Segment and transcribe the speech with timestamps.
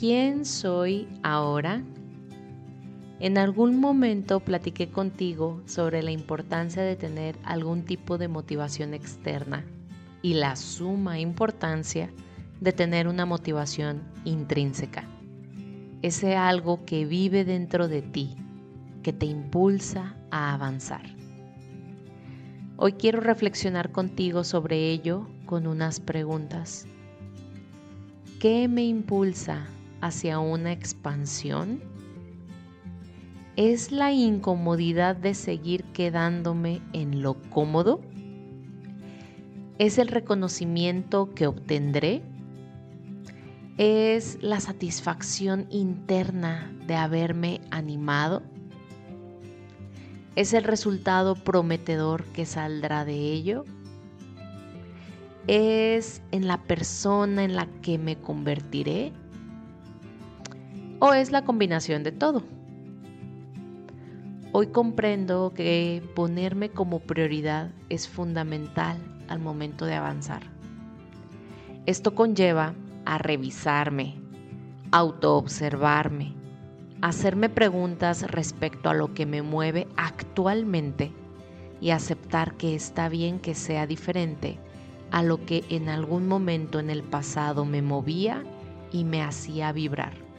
[0.00, 1.82] ¿quién soy ahora?
[3.18, 9.62] En algún momento platiqué contigo sobre la importancia de tener algún tipo de motivación externa
[10.22, 12.08] y la suma importancia
[12.62, 15.04] de tener una motivación intrínseca.
[16.00, 18.36] Ese algo que vive dentro de ti,
[19.02, 21.02] que te impulsa a avanzar.
[22.78, 26.86] Hoy quiero reflexionar contigo sobre ello con unas preguntas.
[28.38, 29.66] ¿Qué me impulsa
[30.00, 31.80] hacia una expansión?
[33.56, 38.00] ¿Es la incomodidad de seguir quedándome en lo cómodo?
[39.78, 42.22] ¿Es el reconocimiento que obtendré?
[43.76, 48.42] ¿Es la satisfacción interna de haberme animado?
[50.36, 53.64] ¿Es el resultado prometedor que saldrá de ello?
[55.46, 59.12] ¿Es en la persona en la que me convertiré?
[61.02, 62.42] ¿O es la combinación de todo?
[64.52, 70.42] Hoy comprendo que ponerme como prioridad es fundamental al momento de avanzar.
[71.86, 72.74] Esto conlleva
[73.06, 74.16] a revisarme,
[74.92, 76.34] autoobservarme,
[77.00, 81.12] hacerme preguntas respecto a lo que me mueve actualmente
[81.80, 84.58] y aceptar que está bien que sea diferente
[85.10, 88.44] a lo que en algún momento en el pasado me movía
[88.92, 90.29] y me hacía vibrar.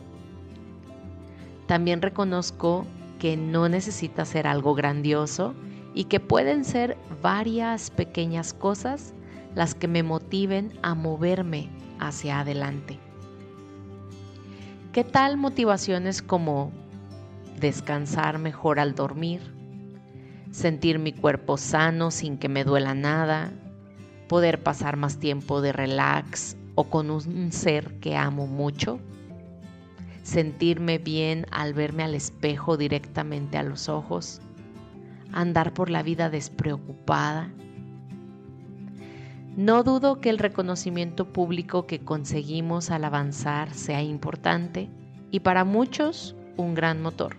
[1.72, 2.86] También reconozco
[3.18, 5.56] que no necesita ser algo grandioso
[5.94, 9.14] y que pueden ser varias pequeñas cosas
[9.56, 13.00] las que me motiven a moverme hacia adelante.
[14.92, 16.74] ¿Qué tal motivaciones como
[17.58, 19.40] descansar mejor al dormir,
[20.52, 23.54] sentir mi cuerpo sano sin que me duela nada,
[24.28, 29.00] poder pasar más tiempo de relax o con un ser que amo mucho,
[30.24, 34.42] sentirme bien al verme al espejo directamente a los ojos,
[35.32, 37.52] andar por la vida despreocupada,
[39.58, 44.90] no dudo que el reconocimiento público que conseguimos al avanzar sea importante
[45.30, 47.36] y para muchos un gran motor.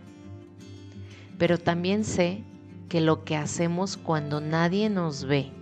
[1.39, 2.45] Pero también sé
[2.91, 5.53] que lo que hacemos cuando nadie nos ve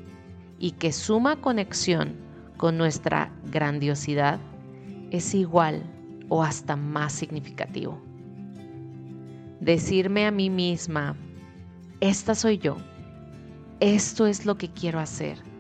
[0.58, 2.16] y que suma conexión
[2.56, 4.40] con nuestra grandiosidad
[5.12, 5.84] es igual
[6.30, 8.00] o hasta más significativo.
[9.60, 11.14] Decirme a mí misma,
[12.00, 12.78] esta soy yo,
[13.80, 15.50] esto es lo que quiero hacer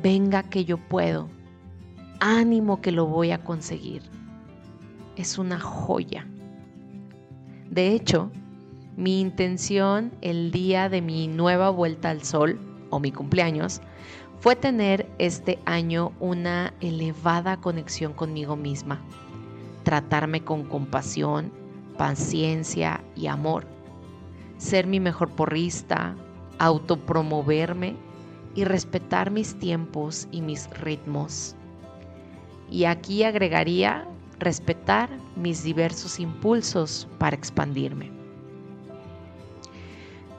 [0.00, 1.28] venga que yo puedo,
[2.20, 4.02] ánimo que lo voy a conseguir.
[5.16, 6.26] Es una joya.
[7.70, 8.30] De hecho,
[8.96, 12.58] mi intención el día de mi nueva vuelta al sol
[12.90, 13.80] o mi cumpleaños
[14.40, 19.00] fue tener este año una elevada conexión conmigo misma,
[19.82, 21.52] tratarme con compasión,
[21.96, 23.66] paciencia y amor,
[24.58, 26.16] ser mi mejor porrista,
[26.58, 27.96] autopromoverme
[28.54, 31.56] y respetar mis tiempos y mis ritmos.
[32.70, 34.06] Y aquí agregaría
[34.38, 38.10] respetar mis diversos impulsos para expandirme.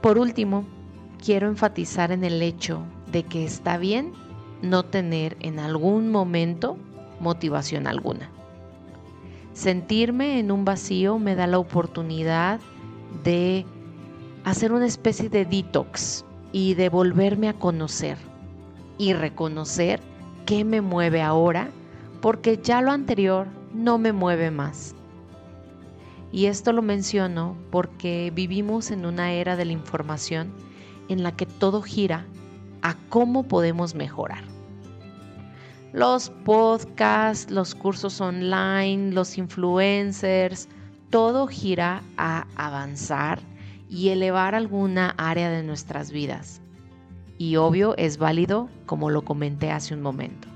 [0.02, 0.66] Por último,
[1.24, 4.12] quiero enfatizar en el hecho de que está bien
[4.62, 6.78] no tener en algún momento
[7.20, 8.30] motivación alguna.
[9.54, 12.60] Sentirme en un vacío me da la oportunidad
[13.24, 13.66] de
[14.44, 18.18] hacer una especie de detox y de volverme a conocer
[18.98, 20.00] y reconocer
[20.46, 21.70] qué me mueve ahora,
[22.22, 24.96] porque ya lo anterior no me mueve más.
[26.32, 30.52] Y esto lo menciono porque vivimos en una era de la información
[31.10, 32.26] en la que todo gira
[32.82, 34.53] a cómo podemos mejorar.
[35.94, 40.68] Los podcasts, los cursos online, los influencers,
[41.12, 43.40] todo gira a avanzar
[43.92, 46.64] y elevar alguna área de nuestras vidas.
[47.38, 50.48] Y obvio es válido como lo comenté hace un momento.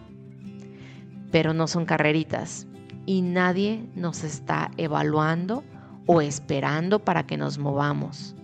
[1.32, 2.66] Pero no son carreritas
[3.06, 5.64] y nadie nos está evaluando
[6.08, 8.36] o esperando para que nos movamos.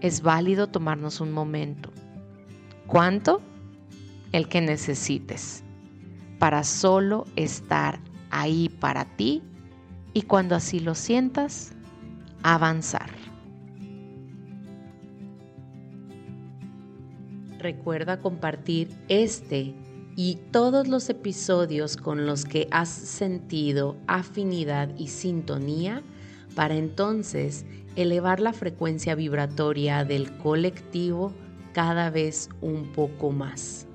[0.00, 1.90] Es válido tomarnos un momento.
[2.86, 3.40] ¿Cuánto?
[4.30, 5.64] El que necesites.
[6.44, 7.98] Para solo estar
[8.30, 9.40] ahí para ti
[10.12, 11.72] y cuando así lo sientas,
[12.42, 13.08] avanzar.
[17.58, 19.74] Recuerda compartir este
[20.16, 26.02] y todos los episodios con los que has sentido afinidad y sintonía
[26.54, 27.64] para entonces
[27.96, 31.32] elevar la frecuencia vibratoria del colectivo
[31.72, 33.88] cada vez un poco más.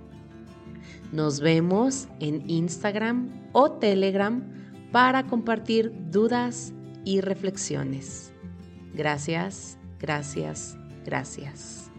[1.11, 4.43] Nos vemos en Instagram o Telegram
[4.91, 6.73] para compartir dudas
[7.05, 8.31] y reflexiones.
[8.93, 11.89] Gracias, gracias, gracias.